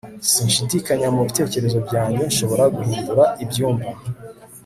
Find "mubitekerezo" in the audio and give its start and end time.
1.15-1.77